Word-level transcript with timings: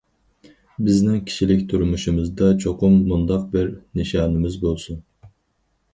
بىزنىڭ 0.87 1.19
كىشىلىك 1.27 1.61
تۇرمۇشىمىزدا 1.73 2.49
چوقۇم 2.65 2.97
مۇنداق 3.11 3.47
بىر 3.55 3.71
نىشانىمىز 4.01 4.61
بولسۇن. 4.65 4.99